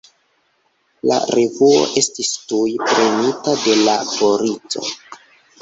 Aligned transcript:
La 1.11 1.19
revuo 1.39 1.83
estis 2.01 2.31
tuj 2.53 2.71
prenita 2.87 3.55
de 3.67 3.79
la 3.85 3.97
polico. 4.17 4.87